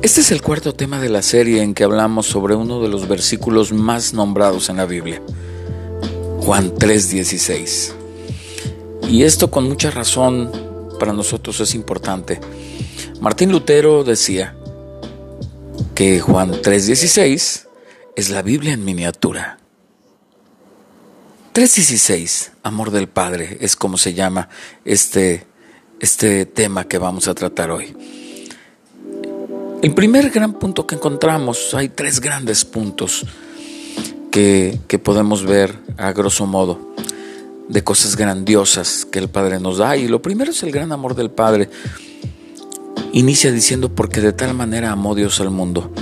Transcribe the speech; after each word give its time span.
Este 0.00 0.20
es 0.20 0.30
el 0.30 0.42
cuarto 0.42 0.72
tema 0.74 1.00
de 1.00 1.08
la 1.08 1.22
serie 1.22 1.60
en 1.60 1.74
que 1.74 1.82
hablamos 1.82 2.26
sobre 2.26 2.54
uno 2.54 2.80
de 2.80 2.88
los 2.88 3.08
versículos 3.08 3.72
más 3.72 4.14
nombrados 4.14 4.68
en 4.68 4.76
la 4.76 4.86
Biblia, 4.86 5.20
Juan 6.40 6.72
3:16. 6.72 7.94
Y 9.08 9.24
esto 9.24 9.50
con 9.50 9.68
mucha 9.68 9.90
razón 9.90 10.52
para 11.00 11.12
nosotros 11.12 11.58
es 11.58 11.74
importante. 11.74 12.40
Martín 13.20 13.50
Lutero 13.50 14.04
decía 14.04 14.56
que 15.96 16.20
Juan 16.20 16.52
3:16 16.62 17.66
es 18.14 18.30
la 18.30 18.42
Biblia 18.42 18.74
en 18.74 18.84
miniatura. 18.84 19.58
3.16, 21.54 22.52
amor 22.62 22.92
del 22.92 23.08
Padre, 23.08 23.58
es 23.60 23.74
como 23.74 23.98
se 23.98 24.14
llama 24.14 24.48
este, 24.84 25.44
este 25.98 26.46
tema 26.46 26.86
que 26.86 26.98
vamos 26.98 27.26
a 27.26 27.34
tratar 27.34 27.72
hoy. 27.72 27.96
El 29.80 29.94
primer 29.94 30.30
gran 30.30 30.54
punto 30.54 30.88
que 30.88 30.96
encontramos, 30.96 31.72
hay 31.72 31.88
tres 31.88 32.20
grandes 32.20 32.64
puntos 32.64 33.24
que, 34.32 34.80
que 34.88 34.98
podemos 34.98 35.44
ver 35.44 35.78
a 35.96 36.12
grosso 36.12 36.46
modo 36.46 36.94
de 37.68 37.84
cosas 37.84 38.16
grandiosas 38.16 39.04
que 39.04 39.20
el 39.20 39.28
Padre 39.28 39.60
nos 39.60 39.78
da. 39.78 39.96
Y 39.96 40.08
lo 40.08 40.20
primero 40.20 40.50
es 40.50 40.64
el 40.64 40.72
gran 40.72 40.90
amor 40.90 41.14
del 41.14 41.30
Padre. 41.30 41.70
Inicia 43.12 43.52
diciendo, 43.52 43.94
porque 43.94 44.20
de 44.20 44.32
tal 44.32 44.52
manera 44.52 44.90
amó 44.90 45.14
Dios 45.14 45.40
al 45.40 45.50
mundo. 45.50 45.92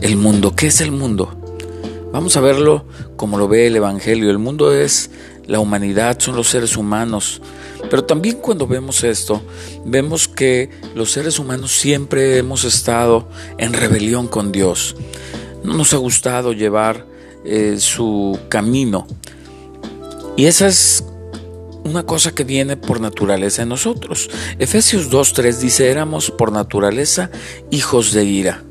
El 0.00 0.16
mundo, 0.16 0.56
¿qué 0.56 0.68
es 0.68 0.80
el 0.80 0.90
mundo? 0.90 1.38
Vamos 2.12 2.34
a 2.38 2.40
verlo 2.40 2.86
como 3.16 3.36
lo 3.36 3.46
ve 3.46 3.66
el 3.66 3.76
Evangelio. 3.76 4.30
El 4.30 4.38
mundo 4.38 4.72
es 4.72 5.10
la 5.46 5.60
humanidad, 5.60 6.18
son 6.18 6.34
los 6.34 6.48
seres 6.48 6.78
humanos. 6.78 7.42
Pero 7.90 8.04
también 8.04 8.38
cuando 8.38 8.66
vemos 8.66 9.04
esto, 9.04 9.42
vemos 9.84 10.28
que 10.28 10.70
los 10.94 11.10
seres 11.12 11.38
humanos 11.38 11.72
siempre 11.72 12.38
hemos 12.38 12.64
estado 12.64 13.28
en 13.58 13.72
rebelión 13.72 14.28
con 14.28 14.52
Dios. 14.52 14.96
No 15.62 15.74
nos 15.74 15.92
ha 15.94 15.98
gustado 15.98 16.52
llevar 16.52 17.06
eh, 17.44 17.76
su 17.78 18.38
camino. 18.48 19.06
Y 20.36 20.46
esa 20.46 20.66
es 20.66 21.04
una 21.84 22.04
cosa 22.04 22.34
que 22.34 22.44
viene 22.44 22.76
por 22.76 23.00
naturaleza 23.00 23.62
en 23.62 23.68
nosotros. 23.68 24.30
Efesios 24.58 25.10
2.3 25.10 25.58
dice, 25.58 25.90
éramos 25.90 26.30
por 26.30 26.50
naturaleza 26.50 27.30
hijos 27.70 28.12
de 28.12 28.24
ira. 28.24 28.62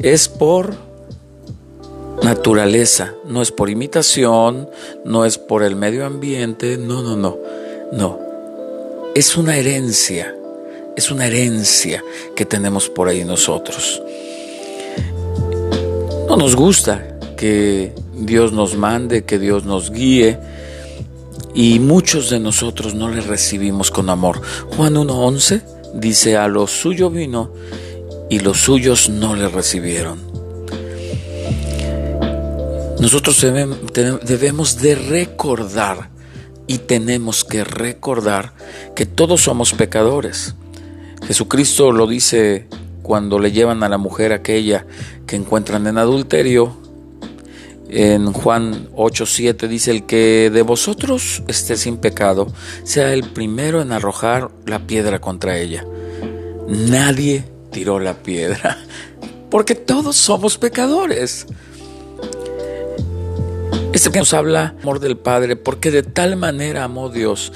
Es 0.00 0.28
por 0.28 0.74
naturaleza, 2.22 3.14
no 3.26 3.42
es 3.42 3.50
por 3.50 3.68
imitación, 3.68 4.68
no 5.04 5.24
es 5.24 5.38
por 5.38 5.62
el 5.62 5.76
medio 5.76 6.06
ambiente, 6.06 6.78
no, 6.78 7.02
no, 7.02 7.16
no, 7.16 7.38
no. 7.92 8.18
Es 9.14 9.36
una 9.36 9.56
herencia, 9.56 10.34
es 10.96 11.10
una 11.10 11.26
herencia 11.26 12.02
que 12.34 12.44
tenemos 12.46 12.88
por 12.88 13.08
ahí 13.08 13.24
nosotros. 13.24 14.02
No 16.28 16.36
nos 16.36 16.56
gusta 16.56 17.18
que 17.36 17.92
Dios 18.14 18.52
nos 18.52 18.76
mande, 18.76 19.24
que 19.24 19.38
Dios 19.38 19.64
nos 19.64 19.90
guíe, 19.90 20.38
y 21.54 21.78
muchos 21.78 22.30
de 22.30 22.40
nosotros 22.40 22.94
no 22.94 23.10
le 23.10 23.20
recibimos 23.20 23.90
con 23.90 24.08
amor. 24.08 24.40
Juan 24.76 24.94
1.11 24.94 25.62
dice, 25.94 26.36
a 26.36 26.48
lo 26.48 26.66
suyo 26.66 27.10
vino 27.10 27.52
y 28.30 28.40
los 28.40 28.58
suyos 28.58 29.10
no 29.10 29.36
le 29.36 29.48
recibieron. 29.48 30.18
Nosotros 32.98 33.44
debemos 34.24 34.80
de 34.80 34.94
recordar 34.94 36.11
y 36.72 36.78
tenemos 36.78 37.44
que 37.44 37.64
recordar 37.64 38.54
que 38.96 39.04
todos 39.04 39.42
somos 39.42 39.74
pecadores. 39.74 40.54
Jesucristo 41.26 41.92
lo 41.92 42.06
dice 42.06 42.66
cuando 43.02 43.38
le 43.38 43.52
llevan 43.52 43.82
a 43.82 43.90
la 43.90 43.98
mujer 43.98 44.32
aquella 44.32 44.86
que 45.26 45.36
encuentran 45.36 45.86
en 45.86 45.98
adulterio. 45.98 46.74
En 47.90 48.32
Juan 48.32 48.88
8:7 48.96 49.68
dice, 49.68 49.90
el 49.90 50.06
que 50.06 50.48
de 50.50 50.62
vosotros 50.62 51.42
esté 51.46 51.76
sin 51.76 51.98
pecado, 51.98 52.50
sea 52.84 53.12
el 53.12 53.24
primero 53.24 53.82
en 53.82 53.92
arrojar 53.92 54.50
la 54.64 54.86
piedra 54.86 55.20
contra 55.20 55.58
ella. 55.58 55.84
Nadie 56.68 57.44
tiró 57.70 57.98
la 58.00 58.22
piedra, 58.22 58.78
porque 59.50 59.74
todos 59.74 60.16
somos 60.16 60.56
pecadores. 60.56 61.46
Este 63.92 64.10
que 64.10 64.20
nos 64.20 64.32
habla 64.32 64.74
amor 64.82 65.00
del 65.00 65.18
Padre, 65.18 65.56
porque 65.56 65.90
de 65.90 66.02
tal 66.02 66.36
manera 66.36 66.84
amó 66.84 67.10
Dios. 67.10 67.52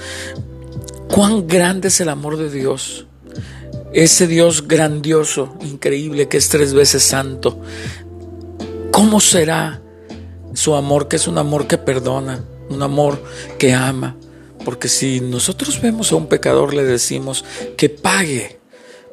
Cuán 1.08 1.46
grande 1.46 1.88
es 1.88 2.00
el 2.00 2.10
amor 2.10 2.36
de 2.36 2.50
Dios. 2.50 3.06
Ese 3.92 4.26
Dios 4.26 4.68
grandioso, 4.68 5.56
increíble, 5.62 6.28
que 6.28 6.36
es 6.36 6.48
tres 6.50 6.74
veces 6.74 7.02
santo. 7.02 7.58
¿Cómo 8.90 9.20
será 9.20 9.80
su 10.52 10.74
amor, 10.74 11.08
que 11.08 11.16
es 11.16 11.26
un 11.26 11.38
amor 11.38 11.66
que 11.66 11.78
perdona, 11.78 12.44
un 12.68 12.82
amor 12.82 13.22
que 13.58 13.72
ama? 13.72 14.16
Porque 14.64 14.88
si 14.88 15.20
nosotros 15.20 15.80
vemos 15.80 16.12
a 16.12 16.16
un 16.16 16.26
pecador, 16.26 16.74
le 16.74 16.84
decimos 16.84 17.44
que 17.78 17.88
pague 17.88 18.58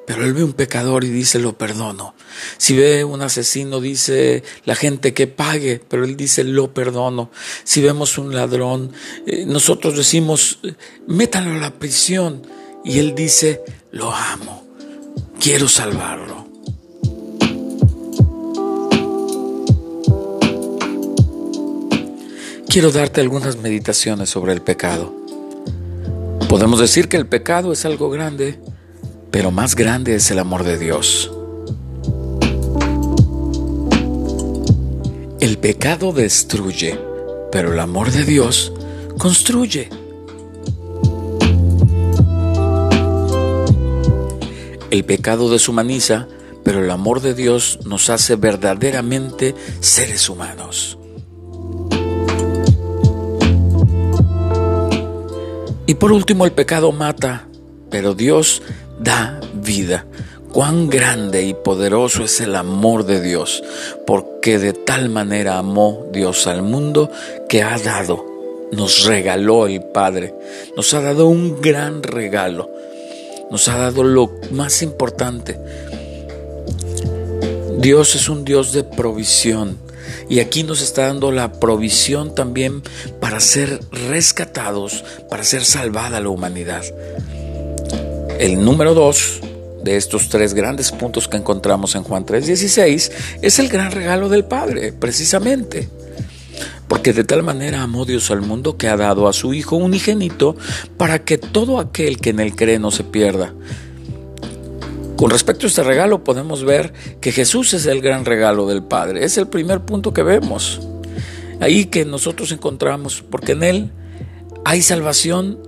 pero 0.05 0.25
él 0.25 0.33
ve 0.33 0.43
un 0.43 0.53
pecador 0.53 1.03
y 1.03 1.09
dice, 1.09 1.39
lo 1.39 1.57
perdono. 1.57 2.13
Si 2.57 2.75
ve 2.75 3.03
un 3.03 3.21
asesino, 3.21 3.79
dice 3.79 4.43
la 4.65 4.75
gente 4.75 5.13
que 5.13 5.27
pague, 5.27 5.81
pero 5.87 6.03
él 6.03 6.17
dice, 6.17 6.43
lo 6.43 6.73
perdono. 6.73 7.31
Si 7.63 7.81
vemos 7.81 8.17
un 8.17 8.35
ladrón, 8.35 8.91
eh, 9.25 9.45
nosotros 9.45 9.95
decimos, 9.95 10.59
métanlo 11.07 11.55
a 11.55 11.59
la 11.59 11.71
prisión. 11.71 12.45
Y 12.83 12.99
él 12.99 13.15
dice, 13.15 13.61
lo 13.91 14.13
amo, 14.13 14.67
quiero 15.39 15.69
salvarlo. 15.69 16.43
Quiero 22.67 22.91
darte 22.91 23.21
algunas 23.21 23.57
meditaciones 23.57 24.29
sobre 24.29 24.51
el 24.51 24.61
pecado. 24.61 25.13
Podemos 26.49 26.79
decir 26.79 27.07
que 27.07 27.17
el 27.17 27.27
pecado 27.27 27.71
es 27.71 27.85
algo 27.85 28.09
grande, 28.09 28.59
pero 29.33 29.49
más 29.49 29.75
grande 29.75 30.13
es 30.13 30.29
el 30.29 30.37
amor 30.37 30.63
de 30.63 30.77
Dios. 30.77 31.31
El 35.39 35.57
pecado 35.57 36.13
destruye, 36.13 36.99
pero 37.51 37.73
el 37.73 37.79
amor 37.79 38.11
de 38.11 38.25
Dios 38.25 38.71
construye. 39.17 39.89
El 44.91 45.03
pecado 45.03 45.49
deshumaniza, 45.49 46.27
pero 46.63 46.83
el 46.83 46.91
amor 46.91 47.19
de 47.19 47.33
Dios 47.33 47.79
nos 47.85 48.11
hace 48.11 48.35
verdaderamente 48.35 49.55
seres 49.79 50.29
humanos. 50.29 50.99
Y 55.87 55.95
por 55.95 56.11
último, 56.11 56.45
el 56.45 56.51
pecado 56.51 56.91
mata, 56.91 57.47
pero 57.89 58.13
Dios 58.13 58.61
da 58.99 59.39
vida. 59.53 60.05
Cuán 60.51 60.87
grande 60.87 61.43
y 61.43 61.55
poderoso 61.55 62.23
es 62.23 62.39
el 62.39 62.55
amor 62.55 63.05
de 63.05 63.21
Dios, 63.21 63.63
porque 64.05 64.59
de 64.59 64.73
tal 64.73 65.09
manera 65.09 65.57
amó 65.57 66.05
Dios 66.11 66.45
al 66.45 66.61
mundo 66.61 67.09
que 67.49 67.63
ha 67.63 67.79
dado, 67.79 68.23
nos 68.71 69.05
regaló 69.05 69.65
el 69.65 69.81
Padre, 69.81 70.35
nos 70.77 70.93
ha 70.93 71.01
dado 71.01 71.25
un 71.25 71.59
gran 71.59 72.03
regalo, 72.03 72.69
nos 73.49 73.67
ha 73.67 73.77
dado 73.77 74.03
lo 74.03 74.31
más 74.51 74.83
importante. 74.83 75.59
Dios 77.79 78.13
es 78.13 78.29
un 78.29 78.45
Dios 78.45 78.73
de 78.73 78.83
provisión 78.83 79.79
y 80.29 80.39
aquí 80.39 80.63
nos 80.63 80.81
está 80.81 81.07
dando 81.07 81.31
la 81.31 81.53
provisión 81.53 82.35
también 82.35 82.83
para 83.19 83.39
ser 83.39 83.79
rescatados, 83.91 85.03
para 85.29 85.43
ser 85.43 85.65
salvada 85.65 86.21
la 86.21 86.29
humanidad. 86.29 86.83
El 88.43 88.61
número 88.61 88.93
dos 88.93 89.39
de 89.85 89.95
estos 89.95 90.27
tres 90.27 90.53
grandes 90.53 90.91
puntos 90.91 91.29
que 91.29 91.37
encontramos 91.37 91.95
en 91.95 92.03
Juan 92.03 92.25
3:16 92.25 93.09
es 93.41 93.59
el 93.59 93.69
gran 93.69 93.93
regalo 93.93 94.27
del 94.27 94.43
Padre, 94.43 94.91
precisamente. 94.91 95.87
Porque 96.89 97.13
de 97.13 97.23
tal 97.23 97.41
manera 97.41 97.81
amó 97.81 98.03
Dios 98.03 98.31
al 98.31 98.41
mundo 98.41 98.75
que 98.75 98.89
ha 98.89 98.97
dado 98.97 99.29
a 99.29 99.33
su 99.33 99.53
Hijo 99.53 99.77
unigénito 99.77 100.57
para 100.97 101.19
que 101.23 101.37
todo 101.37 101.79
aquel 101.79 102.17
que 102.17 102.31
en 102.31 102.41
él 102.41 102.53
cree 102.53 102.79
no 102.79 102.91
se 102.91 103.05
pierda. 103.05 103.53
Con 105.15 105.29
respecto 105.29 105.65
a 105.65 105.69
este 105.69 105.83
regalo 105.83 106.25
podemos 106.25 106.65
ver 106.65 106.91
que 107.21 107.31
Jesús 107.31 107.73
es 107.73 107.85
el 107.85 108.01
gran 108.01 108.25
regalo 108.25 108.67
del 108.67 108.83
Padre. 108.83 109.23
Es 109.23 109.37
el 109.37 109.47
primer 109.47 109.85
punto 109.85 110.13
que 110.13 110.21
vemos. 110.21 110.81
Ahí 111.61 111.85
que 111.85 112.03
nosotros 112.03 112.51
encontramos, 112.51 113.23
porque 113.31 113.53
en 113.53 113.63
Él 113.63 113.91
hay 114.65 114.81
salvación 114.81 115.59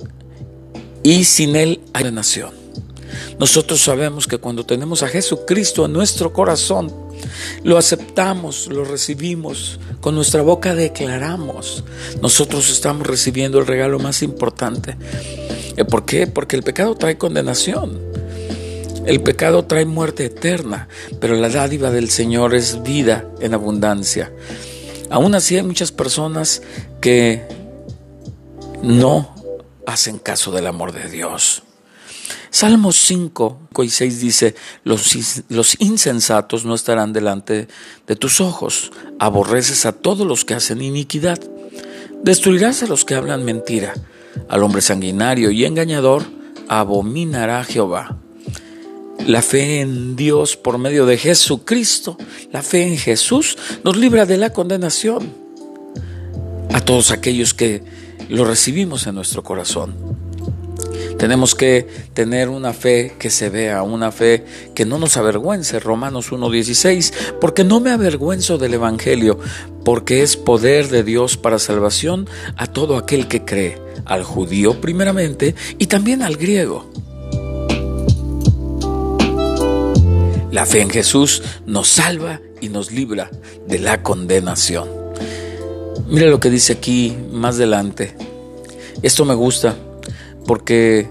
y 1.03 1.23
sin 1.23 1.55
Él 1.55 1.79
hay 1.93 2.11
nación. 2.11 2.64
Nosotros 3.39 3.81
sabemos 3.81 4.27
que 4.27 4.37
cuando 4.37 4.65
tenemos 4.65 5.03
a 5.03 5.07
Jesucristo 5.07 5.85
en 5.85 5.93
nuestro 5.93 6.33
corazón, 6.33 6.93
lo 7.63 7.77
aceptamos, 7.77 8.67
lo 8.67 8.85
recibimos, 8.85 9.79
con 10.01 10.15
nuestra 10.15 10.41
boca 10.41 10.75
declaramos, 10.75 11.83
nosotros 12.21 12.69
estamos 12.69 13.07
recibiendo 13.07 13.59
el 13.59 13.67
regalo 13.67 13.99
más 13.99 14.21
importante. 14.21 14.97
Eh, 15.75 15.85
¿Por 15.85 16.05
qué? 16.05 16.27
Porque 16.27 16.55
el 16.55 16.63
pecado 16.63 16.95
trae 16.95 17.17
condenación. 17.17 17.99
El 19.05 19.21
pecado 19.21 19.65
trae 19.65 19.85
muerte 19.85 20.25
eterna, 20.25 20.87
pero 21.19 21.35
la 21.35 21.49
dádiva 21.49 21.91
del 21.91 22.09
Señor 22.09 22.55
es 22.55 22.81
vida 22.81 23.25
en 23.39 23.53
abundancia. 23.53 24.31
Aún 25.11 25.35
así 25.35 25.55
hay 25.55 25.63
muchas 25.63 25.91
personas 25.91 26.63
que 27.01 27.43
no 28.81 29.35
hacen 29.85 30.17
caso 30.17 30.51
del 30.51 30.65
amor 30.65 30.91
de 30.91 31.07
Dios. 31.09 31.64
Salmos 32.55 32.95
5 32.95 33.67
y 33.83 33.89
6 33.89 34.21
dice, 34.21 34.55
los, 34.85 35.43
los, 35.49 35.75
insensatos 35.81 36.63
no 36.63 36.73
estarán 36.73 37.11
delante 37.11 37.67
de 38.07 38.15
tus 38.15 38.39
ojos, 38.39 38.93
aborreces 39.19 39.85
a 39.85 39.91
todos 39.91 40.25
los 40.25 40.45
que 40.45 40.53
hacen 40.53 40.81
iniquidad, 40.81 41.37
destruirás 42.23 42.81
a 42.81 42.87
los 42.87 43.03
que 43.03 43.15
hablan 43.15 43.43
mentira, 43.43 43.93
al 44.47 44.63
hombre 44.63 44.81
sanguinario 44.81 45.51
y 45.51 45.65
engañador 45.65 46.23
abominará 46.69 47.61
Jehová. 47.65 48.19
La 49.27 49.41
fe 49.41 49.81
en 49.81 50.15
Dios 50.15 50.55
por 50.55 50.77
medio 50.77 51.05
de 51.05 51.17
Jesucristo, 51.17 52.17
la 52.53 52.61
fe 52.61 52.87
en 52.87 52.97
Jesús 52.97 53.57
nos 53.83 53.97
libra 53.97 54.25
de 54.25 54.37
la 54.37 54.53
condenación 54.53 55.29
a 56.71 56.79
todos 56.79 57.11
aquellos 57.11 57.53
que 57.53 57.83
lo 58.29 58.45
recibimos 58.45 59.07
en 59.07 59.15
nuestro 59.15 59.43
corazón. 59.43 60.24
Tenemos 61.17 61.55
que 61.55 61.87
tener 62.13 62.49
una 62.49 62.73
fe 62.73 63.15
que 63.17 63.29
se 63.29 63.49
vea, 63.49 63.83
una 63.83 64.11
fe 64.11 64.45
que 64.73 64.85
no 64.85 64.99
nos 64.99 65.15
avergüence, 65.15 65.79
Romanos 65.79 66.31
1.16, 66.31 67.13
porque 67.39 67.63
no 67.63 67.79
me 67.79 67.91
avergüenzo 67.91 68.57
del 68.57 68.73
Evangelio, 68.73 69.39
porque 69.85 70.23
es 70.23 70.35
poder 70.35 70.89
de 70.89 71.03
Dios 71.03 71.37
para 71.37 71.57
salvación 71.57 72.27
a 72.57 72.67
todo 72.67 72.97
aquel 72.97 73.27
que 73.27 73.45
cree, 73.45 73.81
al 74.03 74.23
judío 74.23 74.81
primeramente 74.81 75.55
y 75.77 75.87
también 75.87 76.21
al 76.21 76.35
griego. 76.35 76.89
La 80.51 80.65
fe 80.65 80.81
en 80.81 80.89
Jesús 80.89 81.43
nos 81.65 81.87
salva 81.87 82.39
y 82.61 82.69
nos 82.69 82.91
libra 82.91 83.29
de 83.67 83.79
la 83.79 84.03
condenación. 84.03 84.89
Mira 86.07 86.27
lo 86.27 86.39
que 86.39 86.49
dice 86.49 86.73
aquí 86.73 87.15
más 87.31 87.55
adelante. 87.55 88.15
Esto 89.01 89.25
me 89.25 89.33
gusta 89.33 89.75
porque 90.45 91.09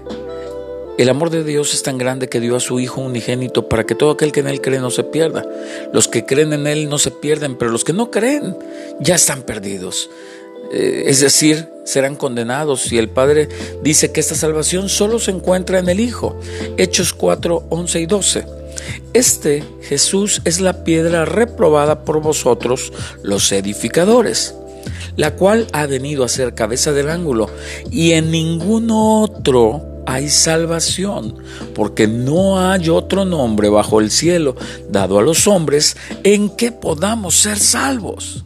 el 0.97 1.09
amor 1.09 1.29
de 1.29 1.43
Dios 1.43 1.73
es 1.73 1.83
tan 1.83 1.97
grande 1.97 2.29
que 2.29 2.39
dio 2.39 2.55
a 2.55 2.59
su 2.59 2.79
Hijo 2.79 3.01
unigénito 3.01 3.67
para 3.67 3.85
que 3.85 3.95
todo 3.95 4.11
aquel 4.11 4.31
que 4.31 4.39
en 4.39 4.47
Él 4.47 4.61
cree 4.61 4.79
no 4.79 4.91
se 4.91 5.03
pierda. 5.03 5.45
Los 5.91 6.07
que 6.07 6.25
creen 6.25 6.53
en 6.53 6.67
Él 6.67 6.89
no 6.89 6.97
se 6.97 7.11
pierden, 7.11 7.55
pero 7.57 7.71
los 7.71 7.83
que 7.83 7.93
no 7.93 8.11
creen 8.11 8.55
ya 8.99 9.15
están 9.15 9.43
perdidos. 9.43 10.09
Eh, 10.71 11.03
es 11.07 11.19
decir, 11.19 11.67
serán 11.83 12.15
condenados. 12.15 12.91
Y 12.93 12.97
el 12.97 13.09
Padre 13.09 13.49
dice 13.83 14.11
que 14.11 14.21
esta 14.21 14.35
salvación 14.35 14.87
solo 14.87 15.19
se 15.19 15.31
encuentra 15.31 15.79
en 15.79 15.89
el 15.89 15.99
Hijo. 15.99 16.39
Hechos 16.77 17.13
4, 17.13 17.65
11 17.69 17.99
y 17.99 18.05
12. 18.05 18.45
Este 19.13 19.63
Jesús 19.81 20.41
es 20.45 20.61
la 20.61 20.83
piedra 20.83 21.25
reprobada 21.25 22.03
por 22.05 22.21
vosotros, 22.21 22.93
los 23.21 23.51
edificadores 23.51 24.55
la 25.15 25.35
cual 25.35 25.67
ha 25.73 25.85
venido 25.85 26.23
a 26.23 26.29
ser 26.29 26.55
cabeza 26.55 26.91
del 26.91 27.09
ángulo, 27.09 27.49
y 27.91 28.11
en 28.11 28.31
ningún 28.31 28.89
otro 28.91 29.95
hay 30.05 30.29
salvación, 30.29 31.35
porque 31.73 32.07
no 32.07 32.59
hay 32.59 32.89
otro 32.89 33.25
nombre 33.25 33.69
bajo 33.69 33.99
el 33.99 34.11
cielo 34.11 34.55
dado 34.89 35.19
a 35.19 35.23
los 35.23 35.47
hombres 35.47 35.97
en 36.23 36.49
que 36.49 36.71
podamos 36.71 37.35
ser 37.35 37.57
salvos. 37.57 38.43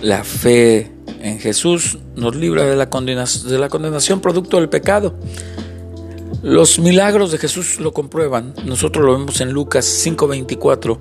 La 0.00 0.24
fe 0.24 0.90
en 1.22 1.38
Jesús 1.38 1.98
nos 2.16 2.34
libra 2.34 2.64
de 2.64 2.74
la, 2.74 2.86
de 2.86 3.58
la 3.58 3.68
condenación 3.68 4.20
producto 4.20 4.56
del 4.56 4.68
pecado. 4.68 5.14
Los 6.42 6.80
milagros 6.80 7.30
de 7.30 7.38
Jesús 7.38 7.78
lo 7.78 7.92
comprueban. 7.92 8.52
Nosotros 8.64 9.06
lo 9.06 9.16
vemos 9.16 9.40
en 9.40 9.52
Lucas 9.52 9.86
5:24. 9.86 10.98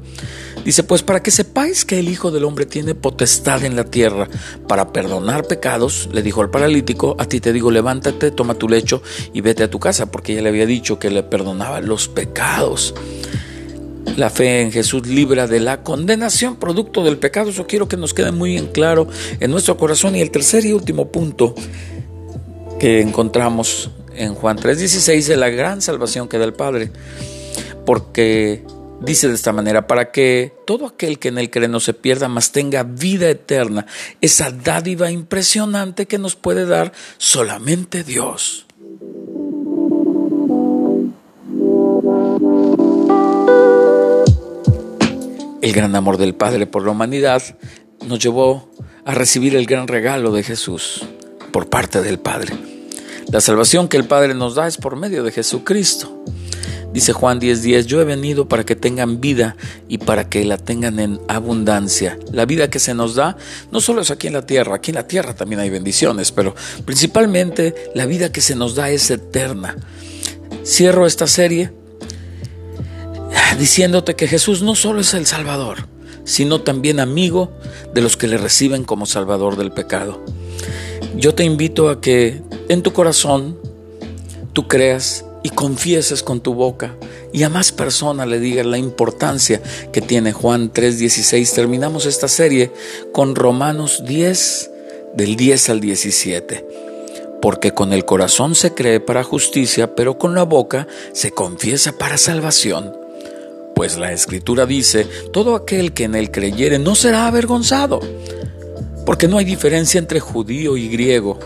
Dice, 0.63 0.83
pues 0.83 1.01
para 1.01 1.23
que 1.23 1.31
sepáis 1.31 1.83
que 1.83 1.97
el 1.97 2.09
Hijo 2.09 2.29
del 2.29 2.43
Hombre 2.43 2.67
tiene 2.67 2.93
potestad 2.93 3.65
en 3.65 3.75
la 3.75 3.85
tierra 3.85 4.29
para 4.67 4.93
perdonar 4.93 5.47
pecados, 5.47 6.09
le 6.13 6.21
dijo 6.21 6.41
al 6.41 6.51
paralítico, 6.51 7.15
a 7.17 7.25
ti 7.25 7.39
te 7.39 7.53
digo, 7.53 7.71
levántate, 7.71 8.29
toma 8.29 8.53
tu 8.53 8.69
lecho 8.69 9.01
y 9.33 9.41
vete 9.41 9.63
a 9.63 9.69
tu 9.71 9.79
casa, 9.79 10.11
porque 10.11 10.33
ella 10.33 10.43
le 10.43 10.49
había 10.49 10.67
dicho 10.67 10.99
que 10.99 11.09
le 11.09 11.23
perdonaba 11.23 11.81
los 11.81 12.07
pecados. 12.07 12.93
La 14.17 14.29
fe 14.29 14.61
en 14.61 14.71
Jesús 14.71 15.07
libra 15.07 15.47
de 15.47 15.59
la 15.59 15.81
condenación 15.81 16.57
producto 16.57 17.03
del 17.03 17.17
pecado. 17.17 17.49
Eso 17.49 17.65
quiero 17.65 17.87
que 17.87 17.97
nos 17.97 18.13
quede 18.13 18.31
muy 18.31 18.57
en 18.57 18.67
claro 18.67 19.07
en 19.39 19.49
nuestro 19.49 19.77
corazón. 19.77 20.15
Y 20.15 20.21
el 20.21 20.29
tercer 20.29 20.65
y 20.65 20.73
último 20.73 21.11
punto 21.11 21.55
que 22.79 23.01
encontramos 23.01 23.89
en 24.21 24.35
Juan 24.35 24.57
3:16 24.57 25.27
de 25.27 25.37
la 25.37 25.49
gran 25.49 25.81
salvación 25.81 26.27
que 26.27 26.37
da 26.37 26.45
el 26.45 26.53
Padre, 26.53 26.91
porque 27.85 28.63
dice 29.01 29.27
de 29.27 29.33
esta 29.33 29.51
manera, 29.51 29.87
para 29.87 30.11
que 30.11 30.53
todo 30.65 30.85
aquel 30.85 31.17
que 31.17 31.29
en 31.29 31.39
él 31.39 31.49
cree 31.49 31.67
no 31.67 31.79
se 31.79 31.93
pierda, 31.93 32.27
mas 32.27 32.51
tenga 32.51 32.83
vida 32.83 33.29
eterna, 33.29 33.87
esa 34.21 34.51
dádiva 34.51 35.11
impresionante 35.11 36.05
que 36.05 36.19
nos 36.19 36.35
puede 36.35 36.65
dar 36.65 36.93
solamente 37.17 38.03
Dios. 38.03 38.67
El 45.61 45.73
gran 45.73 45.95
amor 45.95 46.17
del 46.17 46.35
Padre 46.35 46.67
por 46.67 46.83
la 46.85 46.91
humanidad 46.91 47.41
nos 48.05 48.19
llevó 48.19 48.69
a 49.05 49.13
recibir 49.13 49.55
el 49.55 49.65
gran 49.65 49.87
regalo 49.87 50.31
de 50.31 50.43
Jesús 50.43 51.03
por 51.51 51.69
parte 51.69 52.01
del 52.01 52.19
Padre. 52.19 52.70
La 53.31 53.39
salvación 53.39 53.87
que 53.87 53.95
el 53.95 54.03
Padre 54.03 54.33
nos 54.33 54.55
da 54.55 54.67
es 54.67 54.75
por 54.75 54.97
medio 54.97 55.23
de 55.23 55.31
Jesucristo. 55.31 56.21
Dice 56.91 57.13
Juan 57.13 57.39
10:10, 57.39 57.85
yo 57.85 58.01
he 58.01 58.03
venido 58.03 58.49
para 58.49 58.65
que 58.65 58.75
tengan 58.75 59.21
vida 59.21 59.55
y 59.87 59.99
para 59.99 60.27
que 60.27 60.43
la 60.43 60.57
tengan 60.57 60.99
en 60.99 61.21
abundancia. 61.29 62.19
La 62.33 62.45
vida 62.45 62.69
que 62.69 62.79
se 62.79 62.93
nos 62.93 63.15
da 63.15 63.37
no 63.71 63.79
solo 63.79 64.01
es 64.01 64.11
aquí 64.11 64.27
en 64.27 64.33
la 64.33 64.45
tierra, 64.45 64.75
aquí 64.75 64.91
en 64.91 64.95
la 64.95 65.07
tierra 65.07 65.33
también 65.33 65.61
hay 65.61 65.69
bendiciones, 65.69 66.33
pero 66.33 66.53
principalmente 66.83 67.73
la 67.95 68.05
vida 68.05 68.33
que 68.33 68.41
se 68.41 68.53
nos 68.53 68.75
da 68.75 68.89
es 68.89 69.09
eterna. 69.09 69.77
Cierro 70.65 71.05
esta 71.07 71.27
serie 71.27 71.71
diciéndote 73.57 74.17
que 74.17 74.27
Jesús 74.27 74.61
no 74.61 74.75
solo 74.75 74.99
es 74.99 75.13
el 75.13 75.25
Salvador, 75.25 75.87
sino 76.25 76.59
también 76.59 76.99
amigo 76.99 77.53
de 77.93 78.01
los 78.01 78.17
que 78.17 78.27
le 78.27 78.37
reciben 78.37 78.83
como 78.83 79.05
Salvador 79.05 79.55
del 79.55 79.71
pecado. 79.71 80.21
Yo 81.21 81.35
te 81.35 81.43
invito 81.43 81.89
a 81.91 82.01
que 82.01 82.41
en 82.67 82.81
tu 82.81 82.93
corazón 82.93 83.55
tú 84.53 84.67
creas 84.67 85.23
y 85.43 85.51
confieses 85.51 86.23
con 86.23 86.41
tu 86.41 86.55
boca 86.55 86.95
y 87.31 87.43
a 87.43 87.49
más 87.49 87.71
personas 87.71 88.27
le 88.27 88.39
digas 88.39 88.65
la 88.65 88.79
importancia 88.79 89.61
que 89.93 90.01
tiene 90.01 90.31
Juan 90.31 90.73
3:16. 90.73 91.53
Terminamos 91.53 92.07
esta 92.07 92.27
serie 92.27 92.71
con 93.11 93.35
Romanos 93.35 94.01
10 94.03 94.71
del 95.13 95.35
10 95.35 95.69
al 95.69 95.79
17. 95.79 96.65
Porque 97.39 97.71
con 97.71 97.93
el 97.93 98.03
corazón 98.03 98.55
se 98.55 98.73
cree 98.73 98.99
para 98.99 99.23
justicia, 99.23 99.93
pero 99.93 100.17
con 100.17 100.33
la 100.33 100.41
boca 100.41 100.87
se 101.13 101.29
confiesa 101.29 101.99
para 101.99 102.17
salvación. 102.17 102.97
Pues 103.75 103.99
la 103.99 104.11
escritura 104.11 104.65
dice, 104.65 105.05
todo 105.31 105.55
aquel 105.55 105.93
que 105.93 106.05
en 106.05 106.15
él 106.15 106.31
creyere 106.31 106.79
no 106.79 106.95
será 106.95 107.27
avergonzado, 107.27 107.99
porque 109.05 109.27
no 109.27 109.37
hay 109.37 109.45
diferencia 109.45 109.99
entre 109.99 110.19
judío 110.19 110.77
y 110.77 110.89
griego 110.89 111.39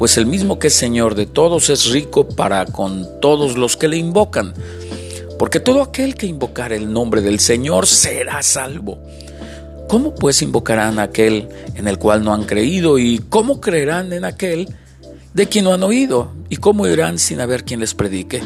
pues 0.00 0.16
el 0.16 0.24
mismo 0.24 0.58
que 0.58 0.68
es 0.68 0.74
Señor 0.74 1.14
de 1.14 1.26
todos 1.26 1.68
es 1.68 1.90
rico 1.90 2.26
para 2.26 2.64
con 2.64 3.20
todos 3.20 3.58
los 3.58 3.76
que 3.76 3.86
le 3.86 3.98
invocan. 3.98 4.54
Porque 5.38 5.60
todo 5.60 5.82
aquel 5.82 6.14
que 6.14 6.26
invocar 6.26 6.72
el 6.72 6.90
nombre 6.90 7.20
del 7.20 7.38
Señor 7.38 7.86
será 7.86 8.42
salvo. 8.42 8.98
¿Cómo 9.88 10.14
pues 10.14 10.40
invocarán 10.40 10.98
a 10.98 11.02
aquel 11.02 11.50
en 11.74 11.86
el 11.86 11.98
cual 11.98 12.24
no 12.24 12.32
han 12.32 12.44
creído? 12.44 12.98
¿Y 12.98 13.18
cómo 13.28 13.60
creerán 13.60 14.14
en 14.14 14.24
aquel 14.24 14.74
de 15.34 15.46
quien 15.48 15.66
no 15.66 15.74
han 15.74 15.82
oído? 15.82 16.32
¿Y 16.48 16.56
cómo 16.56 16.86
irán 16.86 17.18
sin 17.18 17.40
haber 17.40 17.64
quien 17.64 17.80
les 17.80 17.92
predique? 17.92 18.42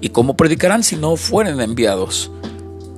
¿Y 0.00 0.10
cómo 0.10 0.36
predicarán 0.36 0.84
si 0.84 0.94
no 0.94 1.16
fueren 1.16 1.60
enviados? 1.60 2.30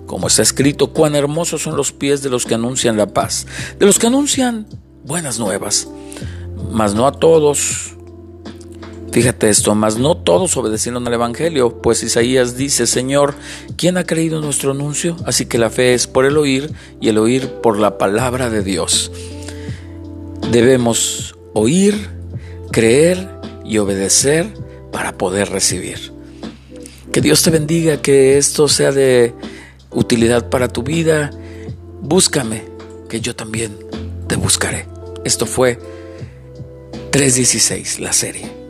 Como 0.04 0.26
está 0.26 0.42
escrito, 0.42 0.92
cuán 0.92 1.14
hermosos 1.14 1.62
son 1.62 1.74
los 1.74 1.90
pies 1.90 2.22
de 2.22 2.28
los 2.28 2.44
que 2.44 2.54
anuncian 2.54 2.98
la 2.98 3.06
paz, 3.06 3.46
de 3.78 3.86
los 3.86 3.98
que 3.98 4.08
anuncian 4.08 4.66
buenas 5.04 5.38
nuevas, 5.38 5.88
mas 6.72 6.94
no 6.94 7.06
a 7.06 7.12
todos 7.12 7.94
Fíjate 9.14 9.48
esto, 9.48 9.76
mas 9.76 9.96
no 9.96 10.16
todos 10.16 10.56
obedecieron 10.56 11.06
al 11.06 11.14
Evangelio, 11.14 11.80
pues 11.80 12.02
Isaías 12.02 12.56
dice, 12.56 12.84
Señor, 12.88 13.36
¿quién 13.76 13.96
ha 13.96 14.02
creído 14.02 14.40
nuestro 14.40 14.72
anuncio? 14.72 15.16
Así 15.24 15.46
que 15.46 15.56
la 15.56 15.70
fe 15.70 15.94
es 15.94 16.08
por 16.08 16.24
el 16.24 16.36
oír 16.36 16.72
y 17.00 17.10
el 17.10 17.18
oír 17.18 17.48
por 17.62 17.78
la 17.78 17.96
palabra 17.96 18.50
de 18.50 18.64
Dios. 18.64 19.12
Debemos 20.50 21.36
oír, 21.52 22.08
creer 22.72 23.30
y 23.64 23.78
obedecer 23.78 24.52
para 24.90 25.16
poder 25.16 25.48
recibir. 25.48 26.12
Que 27.12 27.20
Dios 27.20 27.40
te 27.44 27.50
bendiga, 27.50 28.02
que 28.02 28.36
esto 28.36 28.66
sea 28.66 28.90
de 28.90 29.32
utilidad 29.92 30.48
para 30.48 30.66
tu 30.66 30.82
vida. 30.82 31.30
Búscame, 32.00 32.64
que 33.08 33.20
yo 33.20 33.36
también 33.36 33.78
te 34.26 34.34
buscaré. 34.34 34.93
Esto 35.24 35.46
fue 35.46 35.78
316, 37.10 38.00
la 38.00 38.12
serie. 38.12 38.64